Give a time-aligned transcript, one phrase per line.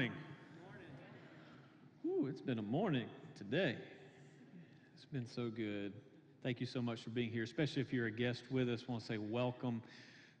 [0.00, 0.16] morning.
[2.06, 3.04] Ooh, it's been a morning
[3.36, 3.76] today.
[4.94, 5.92] It's been so good.
[6.42, 8.82] Thank you so much for being here, especially if you're a guest with us.
[8.88, 9.82] I want to say welcome.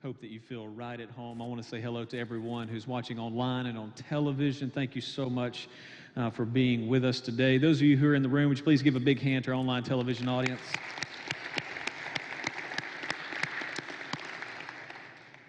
[0.02, 1.42] Hope that you feel right at home.
[1.42, 4.70] I want to say hello to everyone who's watching online and on television.
[4.70, 5.68] Thank you so much
[6.16, 7.58] uh, for being with us today.
[7.58, 9.44] Those of you who are in the room, would you please give a big hand
[9.44, 10.62] to our online television audience?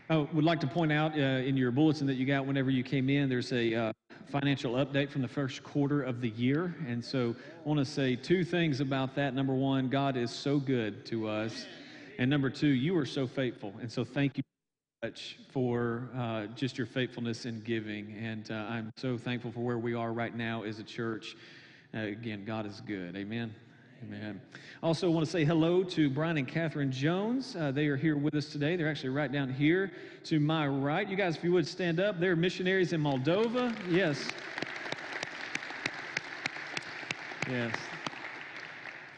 [0.09, 2.83] I would like to point out uh, in your bulletin that you got whenever you
[2.83, 3.93] came in, there's a uh,
[4.29, 6.75] financial update from the first quarter of the year.
[6.87, 9.33] And so I want to say two things about that.
[9.33, 11.65] Number one, God is so good to us.
[12.19, 13.73] And number two, you are so faithful.
[13.81, 14.43] And so thank you
[15.03, 18.13] much for uh, just your faithfulness in giving.
[18.21, 21.35] And uh, I'm so thankful for where we are right now as a church.
[21.93, 23.15] Uh, again, God is good.
[23.15, 23.55] Amen.
[24.03, 24.41] Amen.
[24.81, 27.55] Also, want to say hello to Brian and Catherine Jones.
[27.55, 28.75] Uh, they are here with us today.
[28.75, 29.91] They're actually right down here
[30.23, 31.07] to my right.
[31.07, 33.75] You guys, if you would stand up, they're missionaries in Moldova.
[33.89, 34.27] Yes.
[37.47, 37.75] Yes.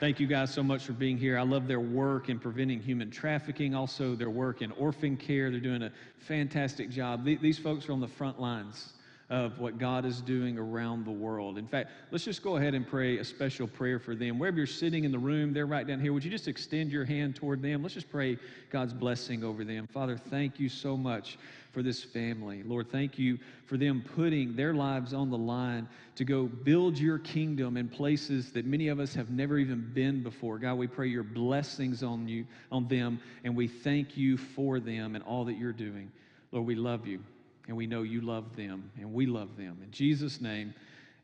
[0.01, 1.39] Thank you guys so much for being here.
[1.39, 5.49] I love their work in preventing human trafficking, also their work in orphan care.
[5.49, 7.23] They're doing a fantastic job.
[7.23, 8.91] These folks are on the front lines
[9.33, 11.57] of what God is doing around the world.
[11.57, 14.37] In fact, let's just go ahead and pray a special prayer for them.
[14.37, 16.13] Wherever you're sitting in the room, they're right down here.
[16.13, 17.81] Would you just extend your hand toward them?
[17.81, 18.37] Let's just pray
[18.69, 19.87] God's blessing over them.
[19.87, 21.39] Father, thank you so much
[21.71, 22.61] for this family.
[22.61, 27.17] Lord, thank you for them putting their lives on the line to go build your
[27.17, 30.59] kingdom in places that many of us have never even been before.
[30.59, 35.15] God, we pray your blessings on you, on them, and we thank you for them
[35.15, 36.11] and all that you're doing.
[36.51, 37.23] Lord, we love you
[37.67, 39.77] and we know you love them, and we love them.
[39.83, 40.73] In Jesus' name,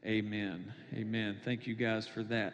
[0.06, 0.74] amen.
[0.94, 1.38] Amen.
[1.44, 2.54] Thank you guys for that.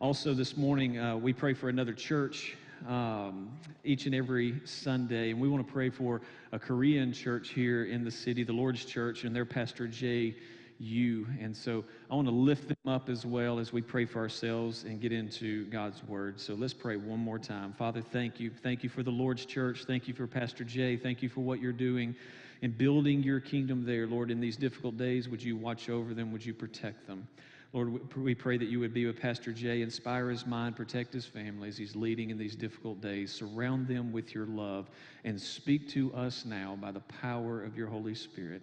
[0.00, 3.50] Also, this morning, uh, we pray for another church um,
[3.84, 6.20] each and every Sunday, and we want to pray for
[6.52, 10.36] a Korean church here in the city, the Lord's Church, and their pastor, Jay
[10.78, 11.26] Yu.
[11.40, 14.84] And so I want to lift them up as well as we pray for ourselves
[14.84, 16.38] and get into God's word.
[16.38, 17.72] So let's pray one more time.
[17.72, 18.50] Father, thank you.
[18.62, 19.84] Thank you for the Lord's church.
[19.84, 20.96] Thank you for Pastor Jay.
[20.96, 22.14] Thank you for what you're doing
[22.62, 25.28] in building your kingdom there, Lord, in these difficult days.
[25.28, 26.32] Would you watch over them?
[26.32, 27.28] Would you protect them?
[27.74, 31.26] Lord, we pray that you would be with Pastor Jay, inspire his mind, protect his
[31.26, 33.30] family as he's leading in these difficult days.
[33.30, 34.88] Surround them with your love
[35.24, 38.62] and speak to us now by the power of your Holy Spirit.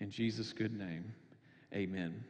[0.00, 1.04] In Jesus' good name,
[1.74, 2.24] amen.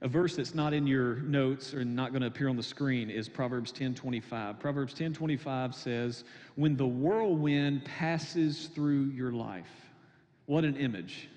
[0.00, 3.10] A verse that's not in your notes or not going to appear on the screen
[3.10, 4.60] is Proverbs 10:25.
[4.60, 9.88] Proverbs 10:25 says, "When the whirlwind passes through your life,
[10.46, 11.28] what an image.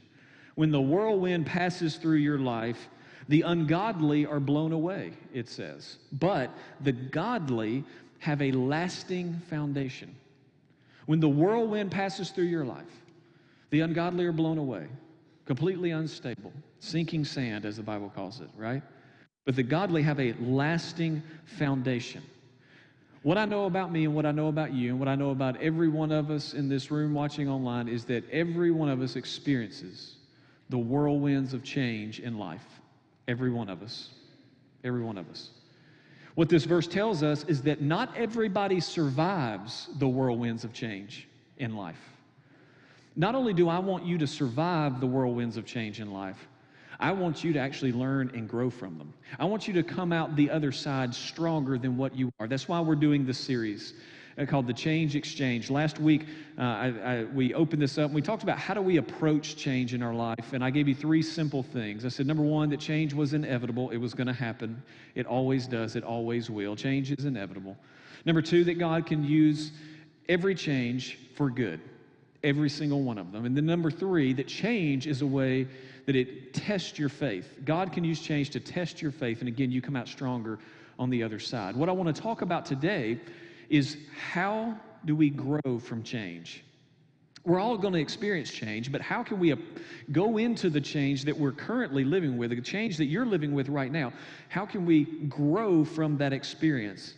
[0.56, 2.90] When the whirlwind passes through your life,
[3.28, 5.98] the ungodly are blown away, it says.
[6.14, 7.84] But the godly
[8.20, 10.16] have a lasting foundation.
[11.08, 13.04] When the whirlwind passes through your life,
[13.70, 14.88] the ungodly are blown away,
[15.46, 18.82] completely unstable, sinking sand, as the Bible calls it, right?
[19.46, 22.22] But the godly have a lasting foundation.
[23.24, 25.30] What I know about me and what I know about you and what I know
[25.30, 29.02] about every one of us in this room watching online is that every one of
[29.02, 30.16] us experiences
[30.70, 32.66] the whirlwinds of change in life.
[33.28, 34.10] Every one of us.
[34.84, 35.50] Every one of us.
[36.36, 41.76] What this verse tells us is that not everybody survives the whirlwinds of change in
[41.76, 42.00] life.
[43.16, 46.48] Not only do I want you to survive the whirlwinds of change in life,
[47.00, 49.14] I want you to actually learn and grow from them.
[49.40, 52.48] I want you to come out the other side stronger than what you are.
[52.48, 53.96] That's why we're doing this series
[54.38, 55.70] uh, called the Change Exchange.
[55.70, 56.28] Last week,
[56.58, 59.56] uh, I, I, we opened this up and we talked about how do we approach
[59.56, 60.54] change in our life.
[60.54, 62.06] And I gave you three simple things.
[62.06, 64.82] I said, number one, that change was inevitable, it was going to happen.
[65.16, 66.76] It always does, it always will.
[66.76, 67.78] Change is inevitable.
[68.26, 69.72] Number two, that God can use
[70.30, 71.82] every change for good,
[72.44, 73.46] every single one of them.
[73.46, 75.68] And then number three, that change is a way
[76.06, 77.60] that it tests your faith.
[77.66, 80.60] God can use change to test your faith, and again, you come out stronger
[80.98, 81.76] on the other side.
[81.76, 83.20] What I want to talk about today
[83.70, 84.76] is how
[85.06, 86.64] do we grow from change?
[87.44, 89.56] We're all going to experience change, but how can we
[90.12, 93.68] go into the change that we're currently living with, the change that you're living with
[93.68, 94.14] right now?
[94.50, 97.16] How can we grow from that experience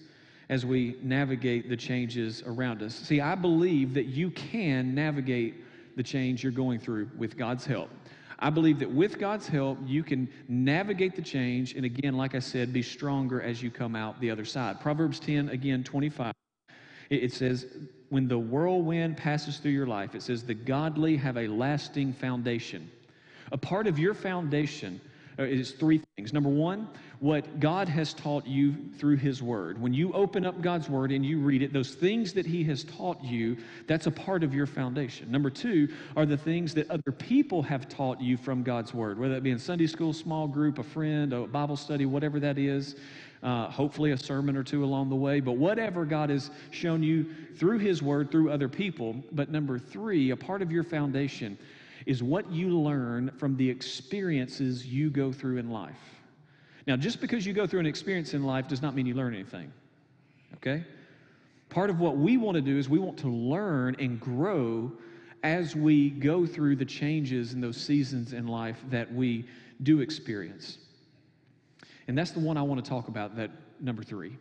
[0.54, 2.94] as we navigate the changes around us?
[2.94, 5.56] See, I believe that you can navigate
[5.98, 7.90] the change you're going through with God's help.
[8.38, 11.74] I believe that with God's help, you can navigate the change.
[11.74, 14.80] And again, like I said, be stronger as you come out the other side.
[14.80, 16.32] Proverbs 10, again, 25.
[17.10, 17.66] It says,
[18.10, 22.92] when the whirlwind passes through your life, it says, the godly have a lasting foundation.
[23.52, 25.02] A part of your foundation
[25.40, 26.32] uh, is three things.
[26.32, 26.88] Number one,
[27.24, 29.80] what God has taught you through His Word.
[29.82, 32.84] When you open up God's Word and you read it, those things that He has
[32.84, 33.56] taught you,
[33.88, 35.32] that's a part of your foundation.
[35.32, 35.88] Number two
[36.18, 39.52] are the things that other people have taught you from God's Word, whether that be
[39.52, 42.98] in Sunday school, small group, a friend, a Bible study, whatever that is.
[43.42, 47.26] Uh, hopefully, a sermon or two along the way, but whatever God has shown you
[47.56, 49.16] through His Word, through other people.
[49.32, 51.58] But number three, a part of your foundation
[52.06, 56.23] is what you learn from the experiences you go through in life.
[56.86, 59.34] Now, just because you go through an experience in life does not mean you learn
[59.34, 59.72] anything,
[60.56, 60.84] okay?
[61.70, 64.92] Part of what we want to do is we want to learn and grow
[65.44, 69.46] as we go through the changes in those seasons in life that we
[69.82, 70.78] do experience.
[72.08, 74.38] And that's the one I want to talk about, that number three.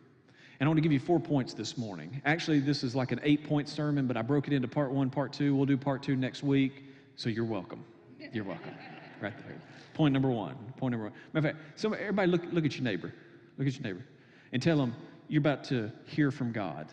[0.61, 2.23] And I want to give you four points this morning.
[2.25, 5.11] Actually, this is like an eight point sermon, but I broke it into part one,
[5.11, 5.57] part two.
[5.57, 6.85] We'll do part two next week.
[7.17, 7.85] So you're welcome.
[8.33, 8.75] You're welcome.
[9.23, 9.57] Right there.
[9.95, 10.57] Point number one.
[10.77, 11.15] Point number one.
[11.33, 13.13] Matter of fact, somebody, everybody look, look at your neighbor.
[13.57, 14.05] Look at your neighbor.
[14.53, 14.95] And tell them
[15.29, 16.89] you're about to hear from God.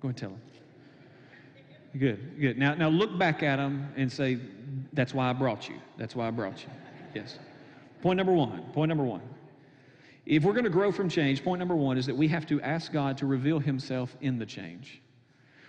[0.00, 0.40] Go and tell them.
[1.98, 2.58] Good, good.
[2.58, 4.38] Now, now look back at them and say,
[4.92, 5.76] That's why I brought you.
[5.96, 6.70] That's why I brought you.
[7.14, 7.38] Yes.
[8.02, 8.62] Point number one.
[8.72, 9.22] Point number one.
[10.26, 12.60] If we're going to grow from change, point number one is that we have to
[12.60, 15.00] ask God to reveal Himself in the change.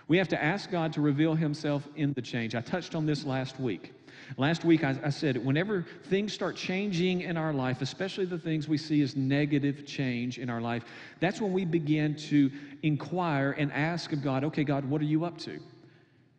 [0.06, 2.54] We have to ask God to reveal Himself in the change.
[2.54, 3.92] I touched on this last week.
[4.36, 8.68] Last week, I, I, said, whenever things start changing in our life, especially the things
[8.68, 10.84] we see as negative change in our life,
[11.20, 12.50] that's when we begin to
[12.82, 15.60] inquire and ask of God, okay, God, what are you up to?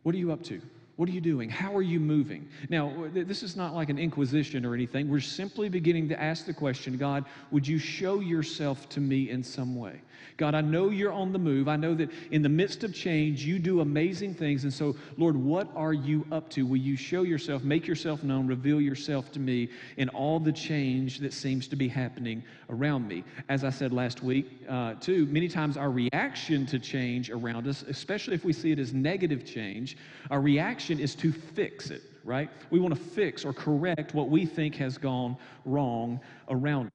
[0.03, 0.61] What are you up to?
[0.97, 1.49] What are you doing?
[1.49, 2.47] How are you moving?
[2.69, 5.09] Now, this is not like an inquisition or anything.
[5.09, 9.43] We're simply beginning to ask the question God, would you show yourself to me in
[9.43, 9.99] some way?
[10.37, 11.67] God, I know you're on the move.
[11.67, 14.63] I know that in the midst of change, you do amazing things.
[14.63, 16.65] And so, Lord, what are you up to?
[16.65, 21.19] Will you show yourself, make yourself known, reveal yourself to me in all the change
[21.19, 23.25] that seems to be happening around me?
[23.49, 27.83] As I said last week, uh, too, many times our reaction to change around us,
[27.83, 29.97] especially if we see it as negative change,
[30.31, 32.49] our reaction is to fix it, right?
[32.69, 36.89] We want to fix or correct what we think has gone wrong around.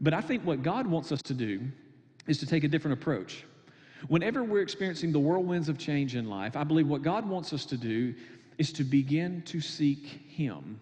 [0.00, 1.60] But I think what God wants us to do
[2.26, 3.44] is to take a different approach.
[4.08, 7.64] Whenever we're experiencing the whirlwinds of change in life, I believe what God wants us
[7.66, 8.14] to do
[8.58, 10.80] is to begin to seek Him.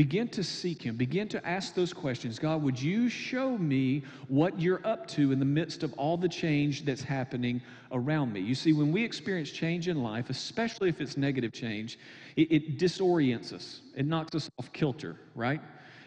[0.00, 0.96] Begin to seek Him.
[0.96, 2.38] Begin to ask those questions.
[2.38, 6.26] God, would you show me what you're up to in the midst of all the
[6.26, 7.60] change that's happening
[7.92, 8.40] around me?
[8.40, 11.98] You see, when we experience change in life, especially if it's negative change,
[12.36, 15.60] it, it disorients us, it knocks us off kilter, right?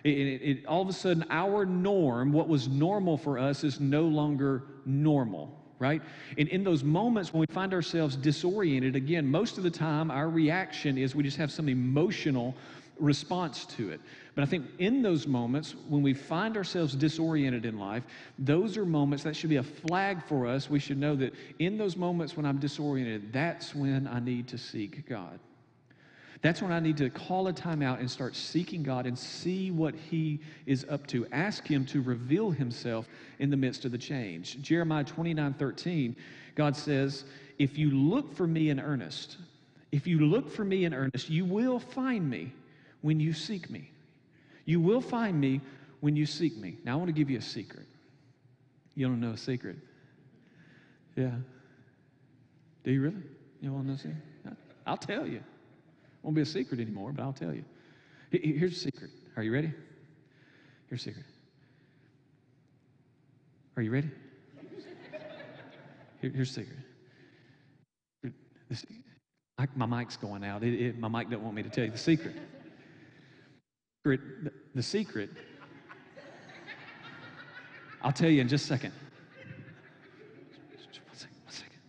[0.04, 3.80] It, it, it, all of a sudden, our norm, what was normal for us, is
[3.80, 6.02] no longer normal, right?
[6.40, 10.32] And in those moments when we find ourselves disoriented, again, most of the time our
[10.32, 12.56] reaction is we just have some emotional
[13.00, 14.02] response to it.
[14.36, 18.04] But I think in those moments, when we find ourselves disoriented in life,
[18.40, 20.70] those are moments that should be a flag for us.
[20.70, 24.58] We should know that in those moments when I'm disoriented, that's when I need to
[24.58, 25.40] seek God.
[26.42, 29.72] That's when I need to call a time out and start seeking God and see
[29.72, 31.26] what He is up to.
[31.32, 33.08] Ask Him to reveal Himself
[33.40, 34.62] in the midst of the change.
[34.62, 36.16] Jeremiah 29 13,
[36.56, 37.24] God says,
[37.60, 39.38] If you look for me in earnest,
[39.94, 42.52] if you look for me in earnest, you will find me
[43.04, 43.92] when you seek me.
[44.66, 45.62] You will find me
[46.00, 46.78] when you seek me.
[46.84, 47.86] Now, I want to give you a secret.
[48.96, 49.76] You don't know a secret?
[51.16, 51.32] Yeah.
[52.84, 53.24] Do you really?
[53.62, 54.58] You want to know a secret?
[54.88, 55.44] I'll tell you.
[56.24, 57.66] Won't be a secret anymore, but I'll tell you.
[58.32, 59.12] Here's a secret.
[59.36, 59.74] Are you ready?
[60.88, 61.26] Here's a secret.
[63.76, 64.10] Are you ready?
[66.22, 66.78] Here, here's a secret.
[68.70, 68.86] This,
[69.58, 70.64] I, my mic's going out.
[70.64, 72.36] It, it, my mic doesn't want me to tell you the secret.
[74.04, 75.30] The, secret,
[78.02, 78.92] I'll tell you in just a second.
[80.72, 81.80] One second, one second.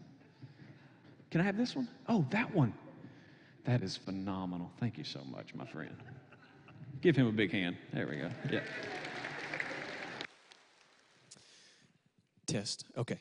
[1.33, 1.88] Can I have this one?
[2.09, 2.73] Oh, that one.
[3.64, 4.71] That is phenomenal.
[4.78, 5.97] Thank you so much, my friend.
[7.00, 7.76] Give him a big hand.
[7.92, 8.30] There we go.
[8.49, 8.61] Yeah.
[12.47, 12.85] Test.
[12.97, 13.18] Okay.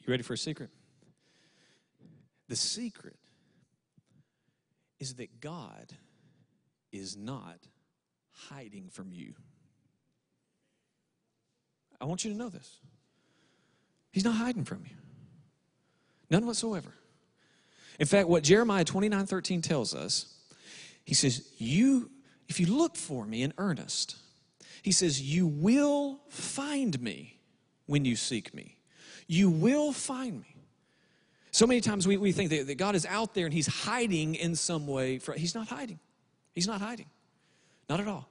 [0.00, 0.70] You ready for a secret?
[2.48, 3.16] The secret
[4.98, 5.92] is that God
[6.90, 7.58] is not
[8.48, 9.34] hiding from you.
[12.00, 12.78] I want you to know this.
[14.10, 14.96] He's not hiding from you.
[16.30, 16.92] None whatsoever.
[17.98, 20.34] In fact, what Jeremiah 29 13 tells us,
[21.04, 22.10] he says, You,
[22.48, 24.16] if you look for me in earnest,
[24.82, 27.38] he says, You will find me
[27.86, 28.78] when you seek me.
[29.26, 30.56] You will find me.
[31.52, 34.34] So many times we, we think that, that God is out there and he's hiding
[34.34, 35.18] in some way.
[35.18, 36.00] For, he's not hiding.
[36.54, 37.06] He's not hiding.
[37.92, 38.26] Not at all.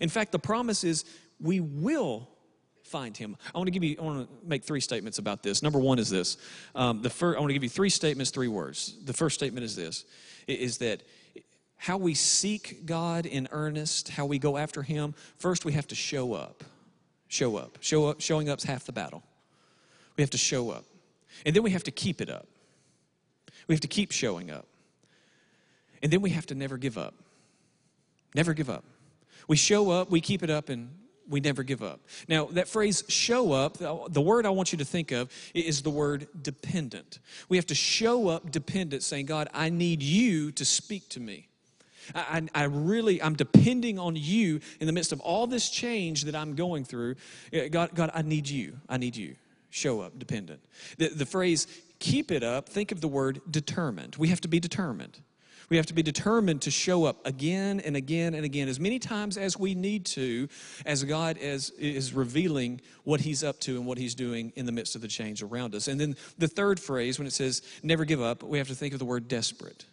[0.00, 1.04] In fact, the promise is
[1.38, 2.26] we will
[2.84, 3.36] find him.
[3.54, 5.62] I want to give you, I want to make three statements about this.
[5.62, 6.38] Number one is this.
[6.74, 8.96] Um, the first, I want to give you three statements, three words.
[9.04, 10.06] The first statement is this,
[10.46, 11.02] is that
[11.76, 15.94] how we seek God in earnest, how we go after him, first we have to
[15.94, 16.64] show up.
[17.28, 17.76] Show up.
[17.82, 18.22] Show up.
[18.22, 19.22] Showing up's half the battle.
[20.16, 20.86] We have to show up.
[21.44, 22.46] And then we have to keep it up.
[23.68, 24.66] We have to keep showing up.
[26.02, 27.12] And then we have to never give up.
[28.34, 28.84] Never give up.
[29.48, 30.90] We show up, we keep it up, and
[31.28, 32.00] we never give up.
[32.28, 35.90] Now, that phrase show up, the word I want you to think of is the
[35.90, 37.18] word dependent.
[37.48, 41.48] We have to show up dependent, saying, God, I need you to speak to me.
[42.14, 46.34] I, I, really, I'm depending on you in the midst of all this change that
[46.34, 47.14] I'm going through.
[47.52, 48.78] Eh, God, God, I need you.
[48.88, 49.36] I need you.
[49.70, 50.62] Show up, dependent.
[50.98, 51.66] The, the phrase
[51.98, 54.16] keep it up, think of the word determined.
[54.16, 55.20] We have to be determined.
[55.70, 58.98] We have to be determined to show up again and again and again, as many
[58.98, 60.48] times as we need to,
[60.84, 64.72] as God is, is revealing what He's up to and what He's doing in the
[64.72, 65.88] midst of the change around us.
[65.88, 68.92] And then the third phrase, when it says never give up, we have to think
[68.92, 69.84] of the word desperate.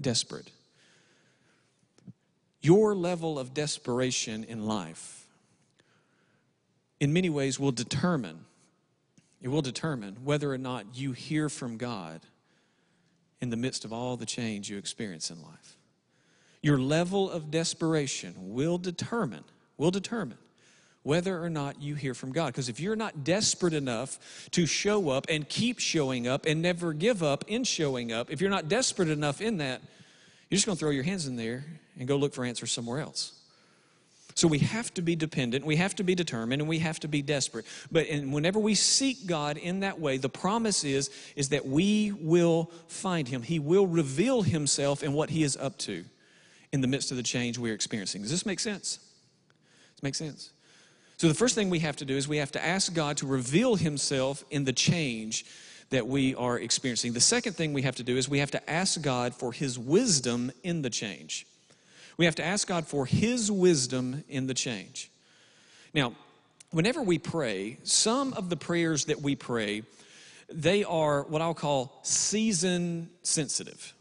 [0.00, 0.50] Desperate.
[2.62, 5.26] Your level of desperation in life,
[6.98, 8.44] in many ways, will determine.
[9.40, 12.20] It will determine whether or not you hear from God
[13.40, 15.76] in the midst of all the change you experience in life.
[16.62, 19.44] Your level of desperation will determine,
[19.78, 20.38] will determine
[21.02, 22.48] whether or not you hear from God.
[22.48, 26.92] Because if you're not desperate enough to show up and keep showing up and never
[26.92, 29.80] give up in showing up, if you're not desperate enough in that,
[30.50, 31.64] you're just going to throw your hands in there
[31.98, 33.39] and go look for answers somewhere else.
[34.34, 37.08] So we have to be dependent, we have to be determined, and we have to
[37.08, 37.66] be desperate.
[37.90, 42.12] But and whenever we seek God in that way, the promise is, is that we
[42.12, 43.42] will find Him.
[43.42, 46.04] He will reveal Himself and what He is up to
[46.72, 48.22] in the midst of the change we're experiencing.
[48.22, 48.98] Does this make sense?
[49.96, 50.50] Does make sense?
[51.16, 53.26] So the first thing we have to do is we have to ask God to
[53.26, 55.44] reveal Himself in the change
[55.90, 57.12] that we are experiencing.
[57.12, 59.78] The second thing we have to do is we have to ask God for His
[59.78, 61.46] wisdom in the change.
[62.20, 65.10] We have to ask God for His wisdom in the change.
[65.94, 66.12] Now,
[66.70, 69.84] whenever we pray, some of the prayers that we pray,
[70.52, 73.94] they are what I'll call season sensitive.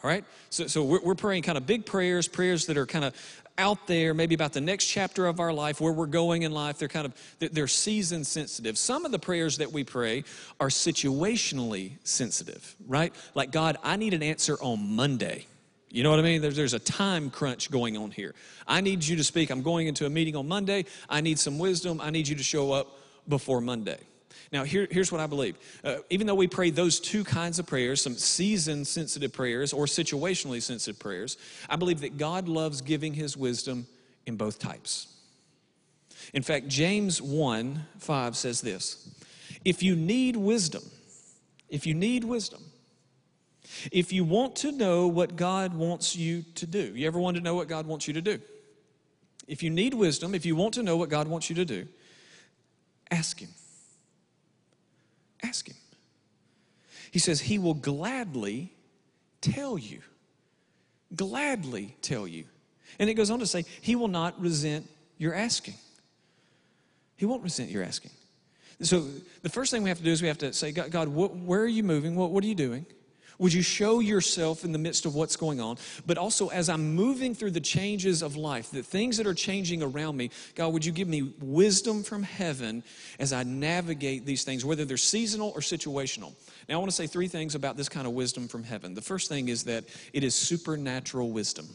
[0.00, 0.24] All right?
[0.50, 3.16] So, so we're, we're praying kind of big prayers, prayers that are kind of
[3.58, 6.78] out there, maybe about the next chapter of our life, where we're going in life.
[6.78, 8.78] They're kind of, they're season sensitive.
[8.78, 10.22] Some of the prayers that we pray
[10.60, 13.12] are situationally sensitive, right?
[13.34, 15.46] Like, God, I need an answer on Monday.
[15.90, 16.42] You know what I mean?
[16.42, 18.34] There's, there's a time crunch going on here.
[18.66, 19.50] I need you to speak.
[19.50, 20.84] I'm going into a meeting on Monday.
[21.08, 22.00] I need some wisdom.
[22.00, 23.98] I need you to show up before Monday.
[24.52, 25.56] Now, here, here's what I believe.
[25.84, 29.84] Uh, even though we pray those two kinds of prayers, some season sensitive prayers or
[29.84, 31.36] situationally sensitive prayers,
[31.68, 33.86] I believe that God loves giving his wisdom
[34.26, 35.14] in both types.
[36.34, 39.14] In fact, James 1 5 says this
[39.64, 40.82] If you need wisdom,
[41.68, 42.62] if you need wisdom,
[43.92, 47.42] if you want to know what God wants you to do, you ever want to
[47.42, 48.40] know what God wants you to do?
[49.46, 51.86] If you need wisdom, if you want to know what God wants you to do,
[53.10, 53.48] ask Him.
[55.42, 55.76] Ask Him.
[57.10, 58.72] He says He will gladly
[59.40, 60.00] tell you.
[61.14, 62.44] Gladly tell you.
[62.98, 65.74] And it goes on to say, He will not resent your asking.
[67.16, 68.12] He won't resent your asking.
[68.82, 69.04] So
[69.42, 71.34] the first thing we have to do is we have to say, God, God what,
[71.34, 72.14] where are you moving?
[72.14, 72.86] What, what are you doing?
[73.38, 75.78] Would you show yourself in the midst of what's going on?
[76.06, 79.82] But also, as I'm moving through the changes of life, the things that are changing
[79.82, 82.82] around me, God, would you give me wisdom from heaven
[83.20, 86.34] as I navigate these things, whether they're seasonal or situational?
[86.68, 88.94] Now, I want to say three things about this kind of wisdom from heaven.
[88.94, 91.68] The first thing is that it is supernatural wisdom.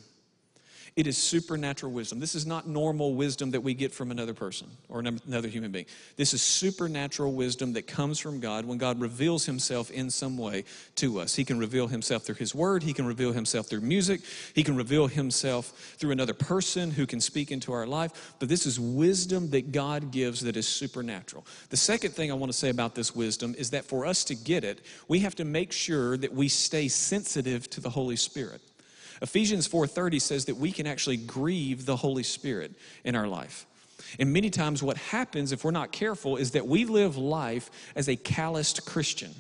[0.96, 2.20] It is supernatural wisdom.
[2.20, 5.88] This is not normal wisdom that we get from another person or another human being.
[6.18, 10.66] This is supernatural wisdom that comes from God when God reveals himself in some way
[10.98, 11.36] to us.
[11.36, 14.22] He can reveal himself through his word, he can reveal himself through music,
[14.54, 18.36] he can reveal himself through another person who can speak into our life.
[18.38, 21.48] But this is wisdom that God gives that is supernatural.
[21.70, 24.36] The second thing I want to say about this wisdom is that for us to
[24.36, 28.62] get it, we have to make sure that we stay sensitive to the Holy Spirit.
[29.24, 32.74] Ephesians 4:30 says that we can actually grieve the Holy Spirit
[33.06, 33.66] in our life.
[34.20, 38.10] And many times what happens if we're not careful is that we live life as
[38.10, 39.34] a calloused Christian.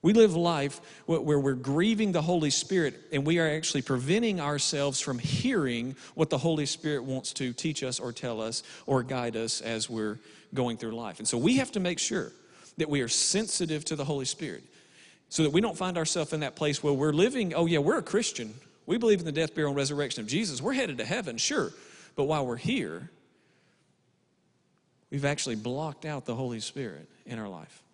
[0.00, 5.00] We live life where we're grieving the Holy Spirit and we are actually preventing ourselves
[5.00, 9.36] from hearing what the Holy Spirit wants to teach us or tell us or guide
[9.36, 10.18] us as we're
[10.54, 11.18] going through life.
[11.18, 12.32] And so we have to make sure
[12.78, 14.62] that we are sensitive to the Holy Spirit
[15.28, 17.98] so that we don't find ourselves in that place where we're living, oh, yeah, we're
[17.98, 18.54] a Christian,
[18.90, 20.60] we believe in the death, burial, and resurrection of Jesus.
[20.60, 21.72] We're headed to heaven, sure.
[22.16, 23.08] But while we're here,
[25.12, 27.84] we've actually blocked out the Holy Spirit in our life.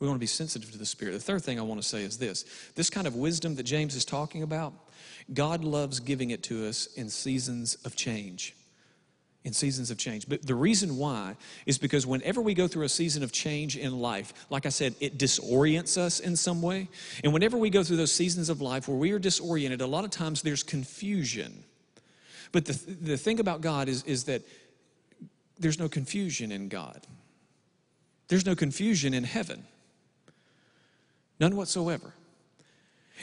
[0.00, 1.12] We want to be sensitive to the Spirit.
[1.12, 3.94] The third thing I want to say is this this kind of wisdom that James
[3.94, 4.72] is talking about,
[5.32, 8.56] God loves giving it to us in seasons of change.
[9.44, 10.26] In seasons of change.
[10.26, 11.36] But the reason why
[11.66, 14.94] is because whenever we go through a season of change in life, like I said,
[15.00, 16.88] it disorients us in some way.
[17.22, 20.04] And whenever we go through those seasons of life where we are disoriented, a lot
[20.04, 21.62] of times there's confusion.
[22.52, 24.40] But the, the thing about God is, is that
[25.58, 27.06] there's no confusion in God,
[28.28, 29.64] there's no confusion in heaven.
[31.38, 32.14] None whatsoever.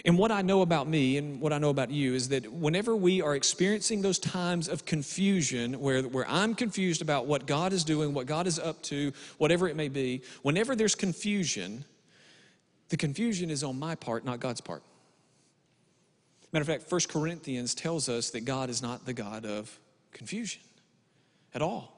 [0.06, 2.96] And what I know about me and what I know about you is that whenever
[2.96, 7.84] we are experiencing those times of confusion, where, where I'm confused about what God is
[7.84, 11.84] doing, what God is up to, whatever it may be, whenever there's confusion,
[12.90, 14.82] the confusion is on my part, not God's part.
[16.54, 19.78] Matter of fact, 1 Corinthians tells us that God is not the God of
[20.12, 20.62] confusion
[21.54, 21.94] at all.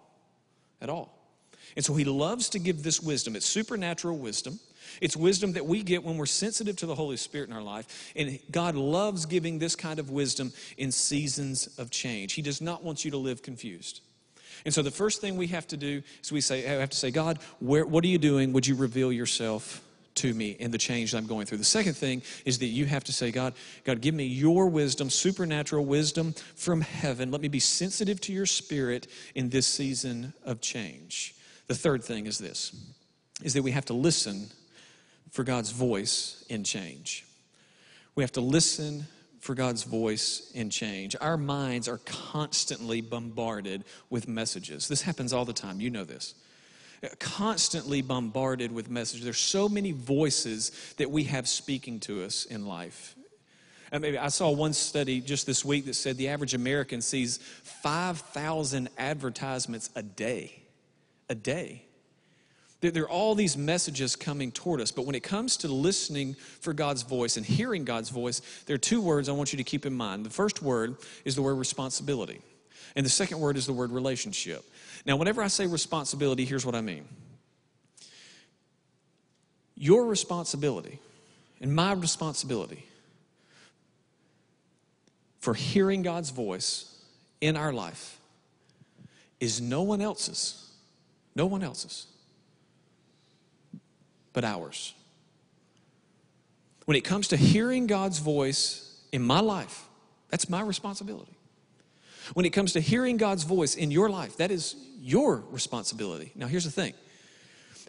[0.81, 1.17] At all.
[1.75, 3.35] And so he loves to give this wisdom.
[3.35, 4.59] It's supernatural wisdom.
[5.01, 8.11] It's wisdom that we get when we're sensitive to the Holy Spirit in our life.
[8.15, 12.33] And God loves giving this kind of wisdom in seasons of change.
[12.33, 14.01] He does not want you to live confused.
[14.65, 16.97] And so the first thing we have to do is we say, I have to
[16.97, 18.53] say, God, where, what are you doing?
[18.53, 19.81] Would you reveal yourself
[20.15, 21.57] to me in the change that I'm going through?
[21.57, 25.09] The second thing is that you have to say, God, God, give me your wisdom,
[25.09, 27.31] supernatural wisdom from heaven.
[27.31, 31.35] Let me be sensitive to your spirit in this season of change.
[31.67, 32.75] The third thing is this
[33.43, 34.47] is that we have to listen
[35.33, 37.25] for God's voice in change.
[38.13, 39.07] We have to listen
[39.39, 41.15] for God's voice in change.
[41.19, 44.87] Our minds are constantly bombarded with messages.
[44.87, 45.81] This happens all the time.
[45.81, 46.35] You know this.
[47.19, 49.23] Constantly bombarded with messages.
[49.25, 53.15] There's so many voices that we have speaking to us in life.
[53.91, 57.37] I, mean, I saw one study just this week that said the average American sees
[57.37, 60.61] 5,000 advertisements a day.
[61.27, 61.85] A day.
[62.91, 66.73] There are all these messages coming toward us, but when it comes to listening for
[66.73, 69.85] God's voice and hearing God's voice, there are two words I want you to keep
[69.85, 70.25] in mind.
[70.25, 72.41] The first word is the word responsibility,
[72.95, 74.65] and the second word is the word relationship.
[75.05, 77.05] Now, whenever I say responsibility, here's what I mean
[79.75, 80.99] your responsibility
[81.61, 82.85] and my responsibility
[85.39, 87.01] for hearing God's voice
[87.41, 88.19] in our life
[89.39, 90.59] is no one else's.
[91.35, 92.07] No one else's
[94.33, 94.93] but ours.
[96.85, 99.87] When it comes to hearing God's voice in my life,
[100.29, 101.37] that's my responsibility.
[102.33, 106.31] When it comes to hearing God's voice in your life, that is your responsibility.
[106.35, 106.93] Now, here's the thing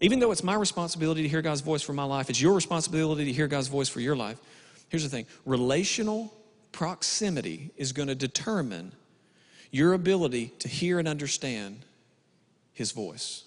[0.00, 3.24] even though it's my responsibility to hear God's voice for my life, it's your responsibility
[3.26, 4.38] to hear God's voice for your life.
[4.88, 6.35] Here's the thing relational
[6.72, 8.92] proximity is going to determine
[9.70, 11.85] your ability to hear and understand
[12.72, 13.44] His voice.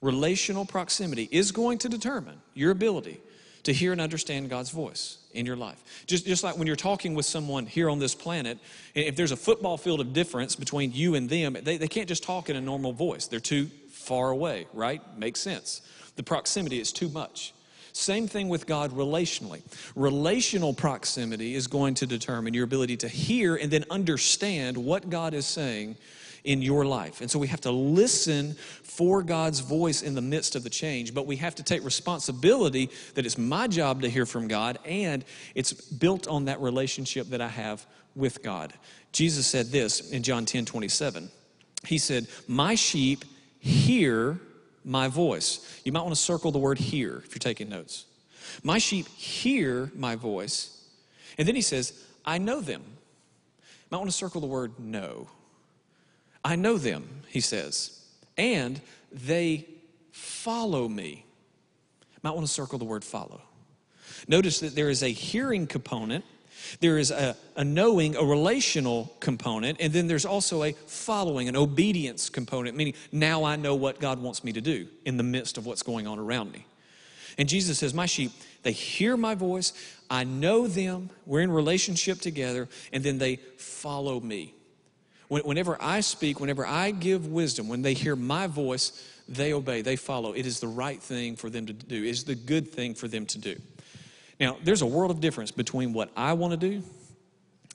[0.00, 3.20] Relational proximity is going to determine your ability
[3.64, 6.04] to hear and understand God's voice in your life.
[6.06, 8.58] Just, just like when you're talking with someone here on this planet,
[8.94, 12.22] if there's a football field of difference between you and them, they, they can't just
[12.22, 13.26] talk in a normal voice.
[13.26, 15.02] They're too far away, right?
[15.18, 15.82] Makes sense.
[16.16, 17.52] The proximity is too much.
[17.92, 19.62] Same thing with God relationally.
[19.94, 25.34] Relational proximity is going to determine your ability to hear and then understand what God
[25.34, 25.96] is saying
[26.44, 27.20] in your life.
[27.20, 31.14] And so we have to listen for God's voice in the midst of the change,
[31.14, 35.24] but we have to take responsibility that it's my job to hear from God and
[35.54, 38.72] it's built on that relationship that I have with God.
[39.12, 41.30] Jesus said this in John 10 27.
[41.86, 43.24] He said, My sheep
[43.58, 44.38] hear
[44.84, 45.80] my voice.
[45.84, 48.06] You might want to circle the word hear if you're taking notes.
[48.62, 50.76] My sheep hear my voice.
[51.38, 51.92] And then he says,
[52.24, 52.82] I know them.
[52.82, 55.28] You might want to circle the word know.
[56.44, 58.00] I know them, he says,
[58.36, 58.80] and
[59.12, 59.66] they
[60.12, 61.24] follow me.
[62.22, 63.40] Might want to circle the word follow.
[64.28, 66.24] Notice that there is a hearing component,
[66.80, 71.56] there is a, a knowing, a relational component, and then there's also a following, an
[71.56, 75.56] obedience component, meaning now I know what God wants me to do in the midst
[75.56, 76.66] of what's going on around me.
[77.38, 79.72] And Jesus says, My sheep, they hear my voice,
[80.10, 84.54] I know them, we're in relationship together, and then they follow me.
[85.30, 89.94] Whenever I speak, whenever I give wisdom, when they hear my voice, they obey, they
[89.94, 90.32] follow.
[90.32, 93.06] It is the right thing for them to do, it is the good thing for
[93.06, 93.54] them to do.
[94.40, 96.82] Now, there's a world of difference between what I want to do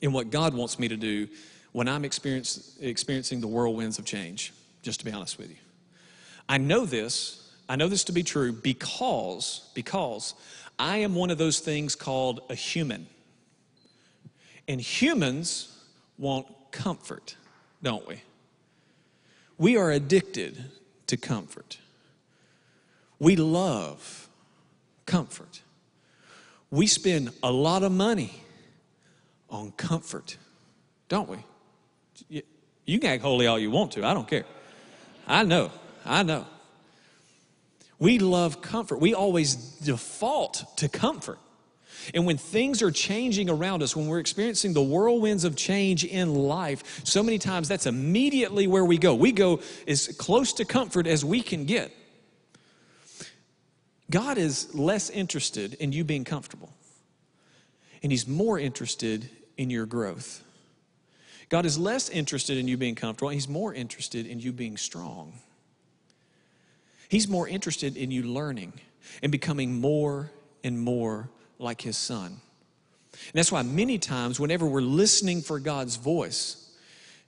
[0.01, 1.29] and what God wants me to do
[1.71, 5.55] when I'm experiencing the whirlwinds of change, just to be honest with you.
[6.49, 10.33] I know this, I know this to be true because, because
[10.77, 13.07] I am one of those things called a human.
[14.67, 15.71] And humans
[16.17, 17.37] want comfort
[17.85, 18.19] don't we?
[19.59, 20.71] We are addicted
[21.05, 21.77] to comfort.
[23.19, 24.27] We love
[25.05, 25.61] comfort.
[26.71, 28.33] We spend a lot of money
[29.51, 30.37] on comfort,
[31.09, 31.37] don't we?
[32.27, 34.45] You- can act holy all you want to, I don't care.
[35.27, 35.71] I know,
[36.03, 36.47] I know.
[37.99, 38.99] We love comfort.
[38.99, 41.37] We always default to comfort.
[42.13, 46.35] And when things are changing around us, when we're experiencing the whirlwinds of change in
[46.35, 49.15] life, so many times that's immediately where we go.
[49.15, 51.91] We go as close to comfort as we can get.
[54.09, 56.71] God is less interested in you being comfortable,
[58.03, 60.43] and He's more interested in your growth.
[61.49, 65.33] God is less interested in you being comfortable, He's more interested in you being strong.
[67.07, 68.73] He's more interested in you learning
[69.21, 70.31] and becoming more
[70.63, 72.27] and more like His Son.
[72.27, 76.61] And that's why many times, whenever we're listening for God's voice,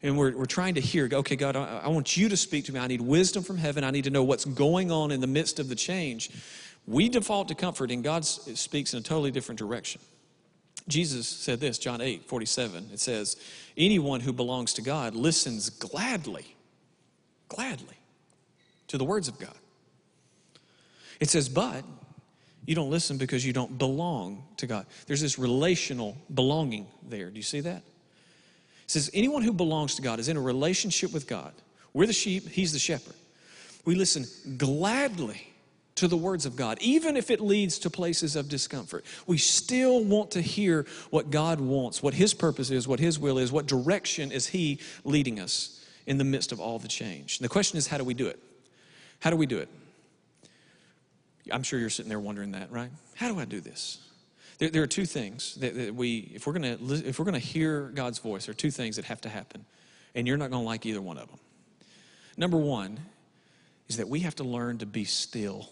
[0.04, 2.74] and we're, we're trying to hear, okay, God, I, I want you to speak to
[2.74, 2.80] me.
[2.80, 3.84] I need wisdom from heaven.
[3.84, 6.30] I need to know what's going on in the midst of the change.
[6.86, 10.02] We default to comfort, and God speaks in a totally different direction.
[10.88, 12.92] Jesus said this, John 8, 47.
[12.94, 13.36] It says,
[13.76, 16.56] Anyone who belongs to God listens gladly,
[17.50, 17.98] gladly
[18.88, 19.56] to the words of God.
[21.20, 21.84] It says, but
[22.68, 24.86] you don't listen because you don't belong to God.
[25.08, 27.30] There's this relational belonging there.
[27.32, 27.78] Do you see that?
[27.78, 31.54] It says, anyone who belongs to God is in a relationship with God.
[31.94, 33.16] We're the sheep, He's the shepherd.
[33.86, 34.26] We listen
[34.58, 35.48] gladly
[35.96, 39.06] to the words of God, even if it leads to places of discomfort.
[39.26, 43.38] We still want to hear what God wants, what His purpose is, what His will
[43.38, 47.40] is, what direction is He leading us in the midst of all the change.
[47.40, 48.40] And the question is, how do we do it?
[49.22, 49.70] How do we do it?
[51.52, 52.90] I'm sure you're sitting there wondering that, right?
[53.16, 54.00] How do I do this?
[54.58, 57.40] There, there are two things that, that we, if we're going to, if we're to
[57.40, 59.66] hear God's voice, there are two things that have to happen,
[60.16, 61.40] and you're not going to like either one of them.
[62.38, 63.00] Number one
[63.88, 65.70] is that we have to learn to be still.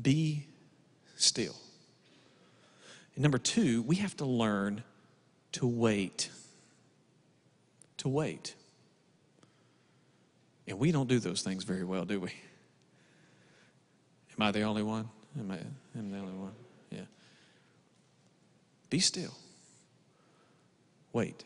[0.00, 0.46] Be
[1.16, 1.54] still.
[3.14, 4.82] And number two, we have to learn
[5.52, 6.30] to wait.
[7.98, 8.54] To wait.
[10.66, 12.32] And we don't do those things very well, do we?
[14.38, 15.08] Am I the only one?
[15.38, 15.58] Am I
[15.98, 16.52] am the only one?
[16.90, 17.00] Yeah.
[18.90, 19.34] Be still.
[21.12, 21.44] Wait.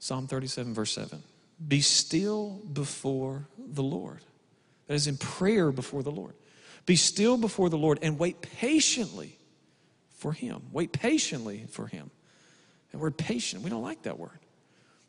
[0.00, 1.22] Psalm 37, verse 7.
[1.66, 4.20] Be still before the Lord.
[4.86, 6.34] That is in prayer before the Lord.
[6.86, 9.38] Be still before the Lord and wait patiently
[10.16, 10.62] for Him.
[10.72, 12.10] Wait patiently for Him.
[12.92, 14.38] That word patient, we don't like that word.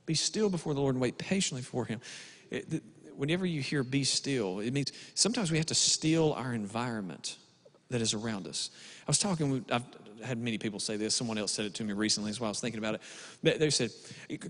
[0.05, 2.01] Be still before the Lord and wait patiently for Him.
[2.49, 2.83] It-
[3.19, 7.35] whenever you hear be still, it means sometimes we have to still our environment
[7.89, 8.69] that is around us.
[9.01, 9.83] I was talking, I've
[10.23, 11.15] had many people say this.
[11.15, 12.47] Someone else said it to me recently as well.
[12.47, 12.95] I was thinking about
[13.43, 13.59] it.
[13.59, 13.91] They said,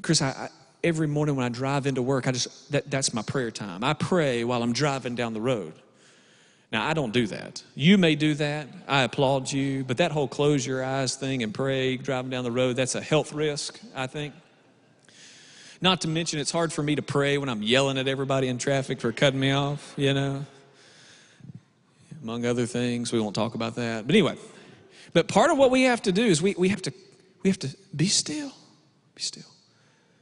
[0.03, 0.49] Chris, I, I,
[0.83, 3.83] every morning when I drive into work, I just, that, that's my prayer time.
[3.83, 5.73] I pray while I'm driving down the road.
[6.71, 7.63] Now, I don't do that.
[7.73, 8.67] You may do that.
[8.87, 9.83] I applaud you.
[9.83, 13.01] But that whole close your eyes thing and pray driving down the road, that's a
[13.01, 14.35] health risk, I think.
[15.81, 18.57] Not to mention, it's hard for me to pray when I'm yelling at everybody in
[18.57, 20.45] traffic for cutting me off, you know.
[22.21, 24.05] Among other things, we won't talk about that.
[24.05, 24.37] But anyway,
[25.13, 26.93] but part of what we have to do is we, we have to
[27.43, 28.51] we have to be still.
[29.15, 29.43] Be still.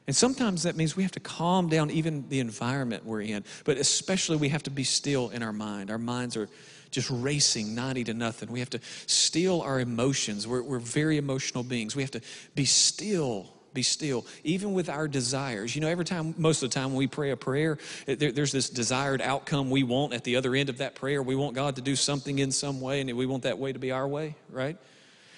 [0.06, 3.44] And sometimes that means we have to calm down even the environment we're in.
[3.66, 5.90] But especially we have to be still in our mind.
[5.90, 6.48] Our minds are
[6.92, 8.52] just racing 90 to nothing.
[8.52, 10.48] We have to still our emotions.
[10.48, 11.96] We're, we're very emotional beings.
[11.96, 12.22] We have to
[12.56, 15.76] be still be still, even with our desires.
[15.76, 18.52] You know, every time, most of the time when we pray a prayer, there, there's
[18.52, 21.22] this desired outcome we want at the other end of that prayer.
[21.22, 23.80] We want God to do something in some way, and we want that way to
[23.80, 24.78] be our way, right?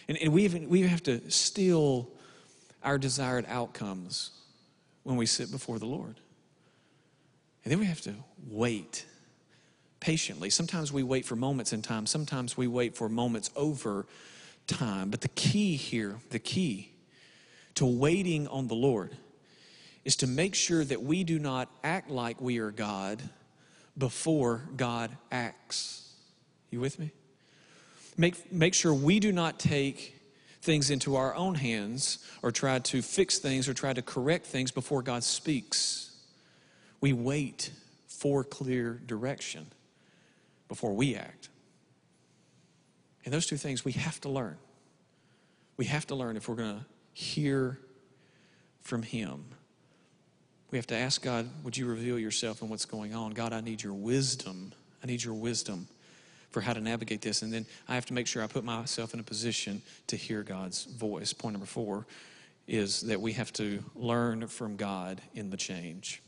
[0.07, 2.09] And, and we, even, we have to still
[2.81, 4.31] our desired outcomes
[5.03, 6.15] when we sit before the Lord.
[7.65, 8.15] And then we have to
[8.47, 9.05] wait
[9.99, 10.49] patiently.
[10.49, 14.05] Sometimes we wait for moments in time, sometimes we wait for moments over
[14.65, 15.09] time.
[15.09, 16.93] But the key here, the key
[17.79, 19.15] to waiting on the Lord
[20.03, 23.21] is to make sure that we do not act like we are God
[23.97, 26.13] before God acts.
[26.71, 27.11] You with me?
[28.17, 30.13] Make, make sure we do not take
[30.61, 34.71] things into our own hands or try to fix things or try to correct things
[34.71, 36.17] before God speaks.
[36.99, 37.71] We wait
[38.09, 39.67] for clear direction
[40.67, 41.47] before we act.
[43.23, 44.57] And those two things we have to learn.
[45.77, 46.85] We have to learn if we're going to
[47.19, 47.77] hear
[48.81, 49.43] from Him.
[50.71, 53.31] We have to ask God, would you reveal yourself and what's going on?
[53.31, 54.71] God, I need your wisdom.
[55.03, 55.87] I need your wisdom
[56.51, 57.41] for how to navigate this.
[57.41, 60.43] And then I have to make sure I put myself in a position to hear
[60.43, 61.33] God's voice.
[61.33, 62.07] Point number four
[62.67, 66.21] is that we have to learn from God in the change.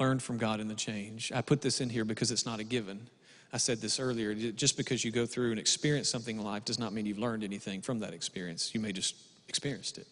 [0.00, 1.30] Learn from God in the change.
[1.32, 3.08] I put this in here because it's not a given.
[3.52, 4.34] I said this earlier.
[4.34, 7.42] Just because you go through and experience something in life does not mean you've learned
[7.42, 8.74] anything from that experience.
[8.74, 9.16] You may just
[9.48, 10.06] experienced it.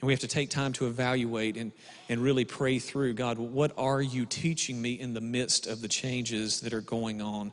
[0.00, 1.72] And we have to take time to evaluate and,
[2.08, 5.88] and really pray through God, what are you teaching me in the midst of the
[5.88, 7.52] changes that are going on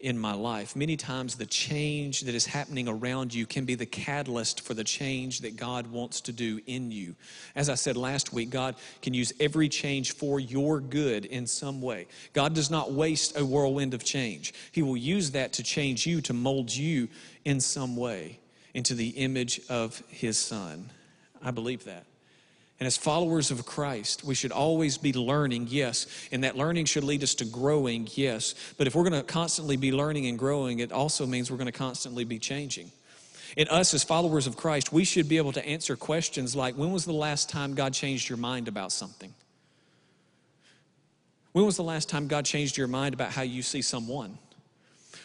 [0.00, 0.76] in my life.
[0.76, 4.84] Many times, the change that is happening around you can be the catalyst for the
[4.84, 7.16] change that God wants to do in you.
[7.56, 11.82] As I said last week, God can use every change for your good in some
[11.82, 12.06] way.
[12.32, 16.20] God does not waste a whirlwind of change, He will use that to change you,
[16.22, 17.08] to mold you
[17.44, 18.38] in some way
[18.74, 20.90] into the image of His Son.
[21.42, 22.04] I believe that.
[22.80, 26.06] And as followers of Christ, we should always be learning, yes.
[26.30, 28.54] And that learning should lead us to growing, yes.
[28.76, 31.66] But if we're going to constantly be learning and growing, it also means we're going
[31.66, 32.92] to constantly be changing.
[33.56, 36.92] In us, as followers of Christ, we should be able to answer questions like when
[36.92, 39.34] was the last time God changed your mind about something?
[41.52, 44.38] When was the last time God changed your mind about how you see someone?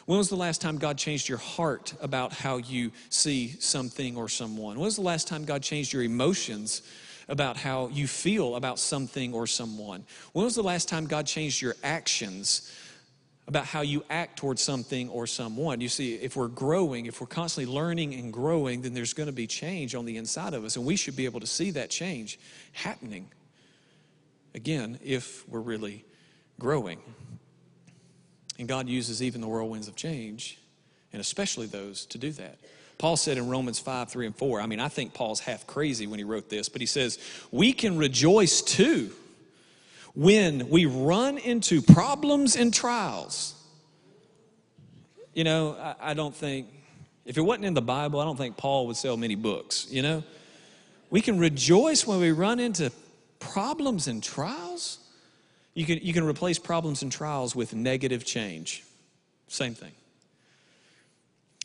[0.06, 4.28] When was the last time God changed your heart about how you see something or
[4.28, 4.78] someone?
[4.78, 6.82] When was the last time God changed your emotions
[7.28, 10.04] about how you feel about something or someone?
[10.34, 12.72] When was the last time God changed your actions
[13.48, 15.82] about how you act towards something or someone?
[15.82, 19.34] You see, if we're growing, if we're constantly learning and growing, then there's going to
[19.34, 21.90] be change on the inside of us, and we should be able to see that
[21.90, 22.40] change
[22.72, 23.30] happening.
[24.56, 26.06] Again, if we're really
[26.60, 27.00] growing.
[28.60, 30.60] And God uses even the whirlwinds of change,
[31.12, 32.60] and especially those, to do that.
[33.04, 36.08] Paul said in Romans 5, 3, and 4, I mean, I think Paul's half crazy
[36.08, 37.20] when he wrote this, but he says,
[37.52, 39.12] We can rejoice too
[40.16, 43.62] when we run into problems and trials.
[45.34, 46.68] You know, I, I don't think,
[47.26, 50.02] if it wasn't in the Bible, I don't think Paul would sell many books, you
[50.02, 50.24] know?
[51.10, 52.90] We can rejoice when we run into
[53.38, 55.00] problems and trials.
[55.74, 58.86] You can, you can replace problems and trials with negative change.
[59.50, 59.92] Same thing.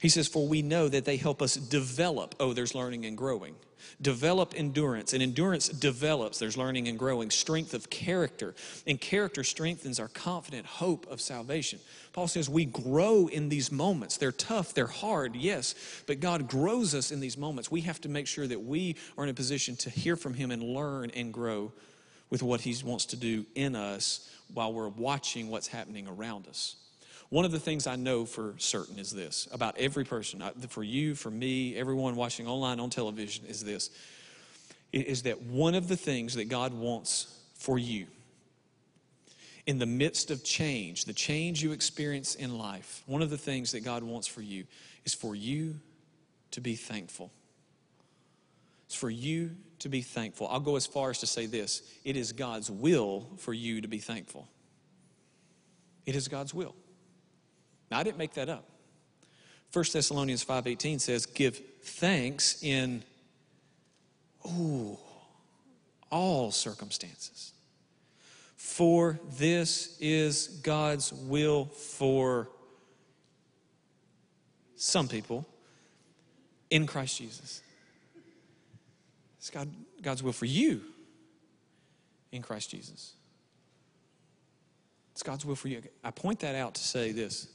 [0.00, 2.34] He says, For we know that they help us develop.
[2.38, 3.54] Oh, there's learning and growing.
[4.00, 6.38] Develop endurance, and endurance develops.
[6.38, 7.30] There's learning and growing.
[7.30, 8.54] Strength of character,
[8.86, 11.80] and character strengthens our confident hope of salvation.
[12.12, 14.16] Paul says we grow in these moments.
[14.16, 15.74] They're tough, they're hard, yes,
[16.06, 17.70] but God grows us in these moments.
[17.70, 20.52] We have to make sure that we are in a position to hear from Him
[20.52, 21.72] and learn and grow
[22.30, 26.76] with what He wants to do in us while we're watching what's happening around us.
[27.30, 30.82] One of the things I know for certain is this about every person, uh, for
[30.82, 33.90] you, for me, everyone watching online on television, is this
[34.90, 38.06] is that one of the things that God wants for you
[39.66, 43.72] in the midst of change, the change you experience in life, one of the things
[43.72, 44.64] that God wants for you
[45.04, 45.74] is for you
[46.52, 47.30] to be thankful.
[48.86, 50.48] It's for you to be thankful.
[50.48, 53.88] I'll go as far as to say this it is God's will for you to
[53.88, 54.48] be thankful.
[56.06, 56.74] It is God's will.
[57.90, 58.64] Now, I didn't make that up.
[59.72, 63.02] 1 Thessalonians 5.18 says, give thanks in,
[64.46, 64.96] ooh,
[66.10, 67.52] all circumstances.
[68.56, 72.48] For this is God's will for
[74.76, 75.46] some people
[76.70, 77.62] in Christ Jesus.
[79.38, 79.68] It's God,
[80.02, 80.82] God's will for you
[82.32, 83.14] in Christ Jesus.
[85.12, 85.82] It's God's will for you.
[86.04, 87.48] I point that out to say this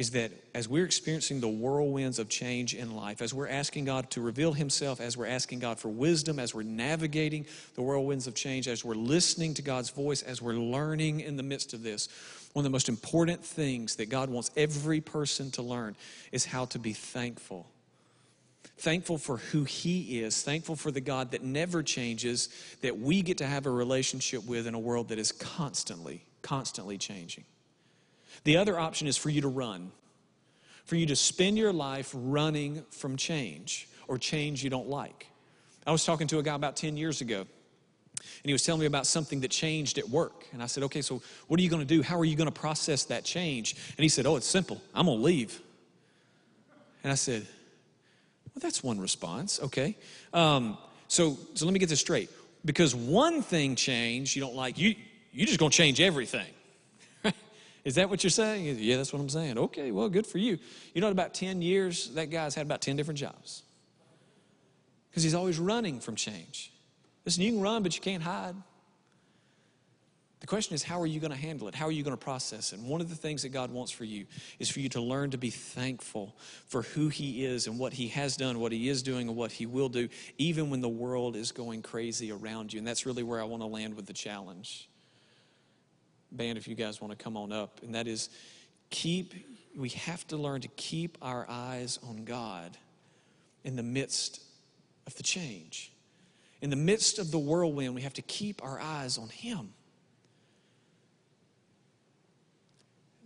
[0.00, 4.10] is that as we're experiencing the whirlwinds of change in life, as we're asking God
[4.12, 8.34] to reveal Himself, as we're asking God for wisdom, as we're navigating the whirlwinds of
[8.34, 12.08] change, as we're listening to God's voice, as we're learning in the midst of this,
[12.54, 15.94] one of the most important things that God wants every person to learn
[16.32, 17.68] is how to be thankful.
[18.78, 22.48] Thankful for who He is, thankful for the God that never changes,
[22.80, 26.96] that we get to have a relationship with in a world that is constantly, constantly
[26.96, 27.44] changing.
[28.44, 29.92] The other option is for you to run,
[30.84, 35.26] for you to spend your life running from change or change you don't like.
[35.86, 38.86] I was talking to a guy about 10 years ago, and he was telling me
[38.86, 40.46] about something that changed at work.
[40.52, 42.02] And I said, Okay, so what are you going to do?
[42.02, 43.76] How are you going to process that change?
[43.96, 44.80] And he said, Oh, it's simple.
[44.94, 45.60] I'm going to leave.
[47.02, 47.46] And I said,
[48.54, 49.60] Well, that's one response.
[49.62, 49.96] Okay.
[50.32, 50.76] Um,
[51.08, 52.30] so, so let me get this straight.
[52.64, 54.94] Because one thing changed you don't like, you,
[55.32, 56.46] you're just going to change everything.
[57.84, 58.76] Is that what you're saying?
[58.78, 59.58] Yeah, that's what I'm saying.
[59.58, 60.58] Okay, well, good for you.
[60.94, 63.62] You know, in about 10 years, that guy's had about 10 different jobs.
[65.10, 66.72] Because he's always running from change.
[67.24, 68.54] Listen, you can run, but you can't hide.
[70.40, 71.74] The question is, how are you going to handle it?
[71.74, 72.78] How are you going to process it?
[72.78, 74.24] And one of the things that God wants for you
[74.58, 76.34] is for you to learn to be thankful
[76.66, 79.52] for who He is and what He has done, what He is doing, and what
[79.52, 82.78] He will do, even when the world is going crazy around you.
[82.78, 84.88] And that's really where I want to land with the challenge.
[86.32, 88.28] Band, if you guys want to come on up, and that is
[88.90, 89.34] keep,
[89.76, 92.76] we have to learn to keep our eyes on God
[93.64, 94.40] in the midst
[95.06, 95.92] of the change.
[96.60, 99.72] In the midst of the whirlwind, we have to keep our eyes on Him.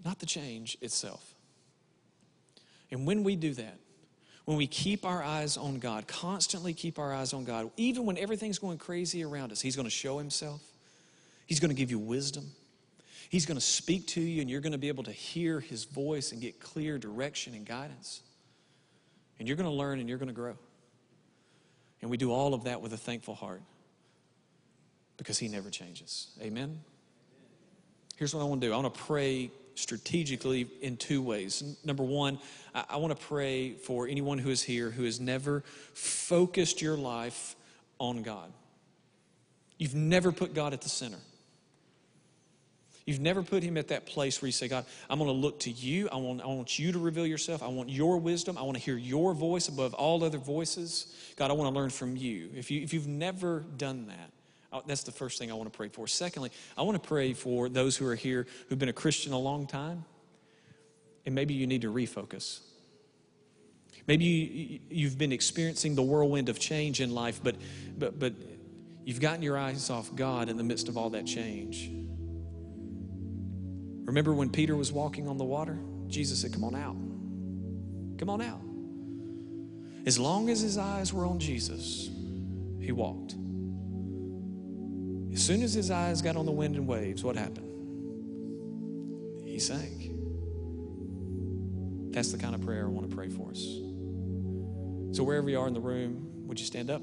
[0.04, 1.34] not the change itself.
[2.90, 3.78] And when we do that,
[4.44, 8.18] when we keep our eyes on God, constantly keep our eyes on God, even when
[8.18, 10.60] everything's going crazy around us, He's going to show Himself.
[11.46, 12.52] He's going to give you wisdom.
[13.34, 15.86] He's going to speak to you, and you're going to be able to hear His
[15.86, 18.20] voice and get clear direction and guidance.
[19.40, 20.54] And you're going to learn and you're going to grow.
[22.00, 23.60] And we do all of that with a thankful heart
[25.16, 26.28] because He never changes.
[26.40, 26.78] Amen?
[28.14, 31.76] Here's what I want to do I want to pray strategically in two ways.
[31.84, 32.38] Number one,
[32.72, 37.56] I, want to pray for anyone who is here who has never focused your life
[37.98, 38.52] on God.
[39.76, 41.18] You've never put God at the center.
[43.06, 45.60] You've never put him at that place where you say, God, I'm going to look
[45.60, 46.08] to you.
[46.10, 47.62] I want, I want you to reveal yourself.
[47.62, 48.56] I want your wisdom.
[48.56, 51.14] I want to hear your voice above all other voices.
[51.36, 52.48] God, I want to learn from you.
[52.54, 52.82] If, you.
[52.82, 54.30] if you've never done that,
[54.74, 56.08] Oh, that's the first thing I want to pray for.
[56.08, 59.38] Secondly, I want to pray for those who are here who've been a Christian a
[59.38, 60.04] long time,
[61.24, 62.58] and maybe you need to refocus.
[64.08, 67.54] Maybe you, have been experiencing the whirlwind of change in life, but,
[67.96, 68.34] but, but
[69.04, 71.90] you've gotten your eyes off God in the midst of all that change.
[74.04, 75.78] Remember when Peter was walking on the water?
[76.08, 76.96] Jesus said, Come on out.
[78.18, 78.60] Come on out.
[80.06, 82.10] As long as his eyes were on Jesus,
[82.80, 83.34] he walked.
[85.32, 87.70] As soon as his eyes got on the wind and waves, what happened?
[89.44, 90.10] He sank.
[92.12, 93.60] That's the kind of prayer I want to pray for us.
[95.16, 97.02] So, wherever you are in the room, would you stand up?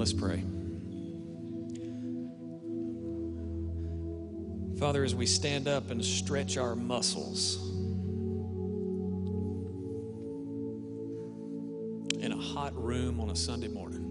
[0.00, 0.42] Let's pray.
[4.78, 7.58] Father, as we stand up and stretch our muscles,
[12.18, 14.06] in a hot room on a Sunday morning.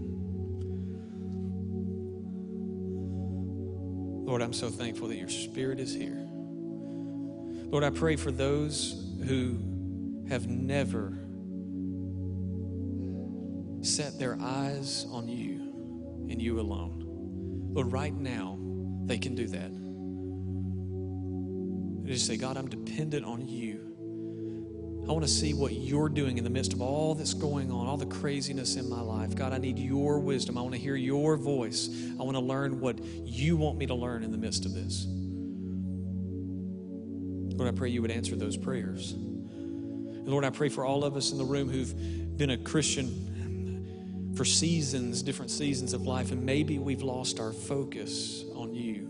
[4.28, 6.23] Lord, I'm so thankful that your Spirit is here.
[7.71, 9.58] Lord, I pray for those who
[10.30, 11.17] have never
[13.82, 15.68] set their eyes on you
[16.30, 17.72] and you alone.
[17.74, 18.58] Lord, right now,
[19.06, 19.72] they can do that.
[22.06, 23.86] They just say, God, I'm dependent on you.
[25.08, 27.88] I want to see what you're doing in the midst of all that's going on,
[27.88, 29.36] all the craziness in my life.
[29.36, 30.56] God, I need your wisdom.
[30.56, 31.89] I want to hear your voice.
[32.20, 35.08] I want to learn what you want me to learn in the midst of this.
[37.58, 39.13] Lord, I pray you would answer those prayers.
[39.13, 43.08] And Lord, I pray for all of us in the room who've been a Christian
[44.36, 49.08] for seasons, different seasons of life, and maybe we've lost our focus on you.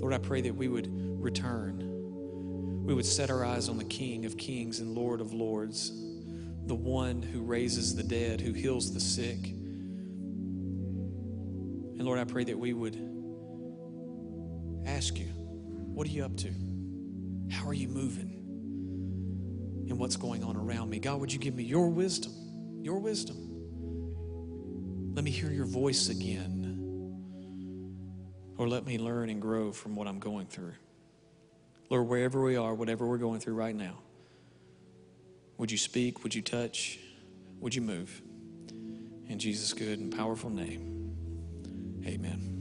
[0.00, 0.88] Lord, I pray that we would
[1.20, 1.92] return
[2.82, 5.92] we would set our eyes on the King of Kings and Lord of Lords,
[6.66, 9.38] the one who raises the dead, who heals the sick.
[11.94, 12.96] And Lord, I pray that we would
[14.84, 16.50] ask you, what are you up to?
[17.52, 18.30] How are you moving?
[19.88, 20.98] And what's going on around me?
[20.98, 22.32] God, would you give me your wisdom?
[22.82, 23.52] Your wisdom.
[25.14, 26.58] Let me hear your voice again.
[28.58, 30.74] Or let me learn and grow from what I'm going through.
[31.90, 33.98] Lord, wherever we are, whatever we're going through right now,
[35.58, 36.22] would you speak?
[36.24, 36.98] Would you touch?
[37.60, 38.20] Would you move?
[39.28, 41.14] In Jesus' good and powerful name,
[42.04, 42.51] amen.